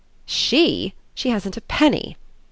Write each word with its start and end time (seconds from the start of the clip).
She 0.25 0.95
hasn't 1.25 1.57
a 1.57 1.61
penny." 1.61 2.17